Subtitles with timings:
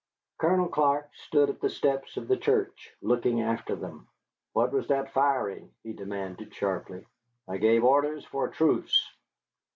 [0.39, 4.07] Colonel Clark stood at the steps of the church, looking after them.
[4.53, 7.05] "What was that firing?" he demanded sharply.
[7.47, 9.13] "I gave orders for a truce."